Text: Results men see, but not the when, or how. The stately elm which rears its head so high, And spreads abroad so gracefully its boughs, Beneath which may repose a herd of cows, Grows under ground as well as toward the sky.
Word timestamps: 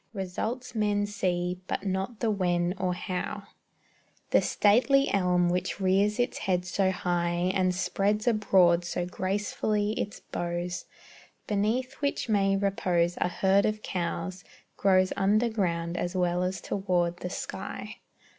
Results 0.15 0.73
men 0.73 1.05
see, 1.05 1.61
but 1.67 1.85
not 1.85 2.21
the 2.21 2.31
when, 2.31 2.73
or 2.79 2.95
how. 2.95 3.43
The 4.31 4.41
stately 4.41 5.13
elm 5.13 5.47
which 5.47 5.79
rears 5.79 6.17
its 6.19 6.39
head 6.39 6.65
so 6.65 6.89
high, 6.89 7.51
And 7.53 7.75
spreads 7.75 8.27
abroad 8.27 8.83
so 8.83 9.05
gracefully 9.05 9.91
its 9.91 10.19
boughs, 10.19 10.85
Beneath 11.45 11.93
which 12.01 12.27
may 12.29 12.57
repose 12.57 13.15
a 13.17 13.27
herd 13.27 13.67
of 13.67 13.83
cows, 13.83 14.43
Grows 14.75 15.13
under 15.15 15.49
ground 15.49 15.95
as 15.97 16.15
well 16.15 16.41
as 16.41 16.61
toward 16.61 17.17
the 17.17 17.29
sky. 17.29 17.97